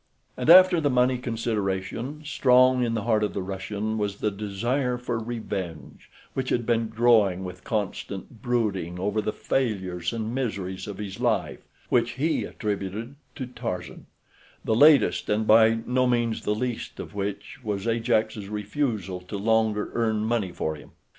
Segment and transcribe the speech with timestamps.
[0.35, 4.97] And after the money consideration, strong in the heart of the Russian was the desire
[4.97, 10.97] for revenge, which had been growing with constant brooding over the failures and miseries of
[10.97, 14.07] his life, which he attributed to Tarzan;
[14.65, 19.91] the latest, and by no means the least, of which was Ajax's refusal to longer
[19.93, 20.93] earn money for him.